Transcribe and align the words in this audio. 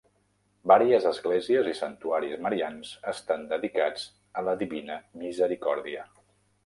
Vàries 0.69 1.03
esglésies 1.09 1.67
i 1.73 1.75
santuaris 1.81 2.41
marians 2.47 2.93
estan 3.13 3.45
dedicats 3.55 4.09
a 4.43 4.49
la 4.49 4.57
Divina 4.63 4.97
Misericòrdia. 5.25 6.09